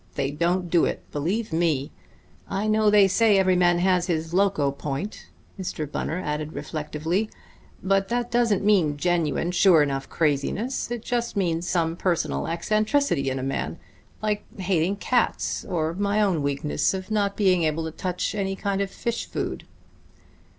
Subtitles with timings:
[0.15, 1.91] They don't do it believe me.
[2.49, 5.27] I know they say every man has his loco point,"
[5.59, 5.85] Mr.
[5.85, 7.29] Bunner added reflectively,
[7.83, 13.37] "but that doesn't mean genuine, sure enough craziness; it just means some personal eccentricity in
[13.37, 13.77] a man...
[14.23, 15.65] like hating cats...
[15.65, 19.65] or my own weakness of not being able to touch any kind of fish food."